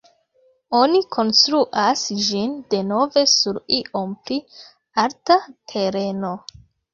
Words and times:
Oni 0.77 1.01
konstruas 1.15 2.05
ĝin 2.27 2.55
denove 2.75 3.23
sur 3.35 3.61
iom 3.81 4.17
pli 4.25 4.39
alta 5.05 5.39
tereno. 5.75 6.35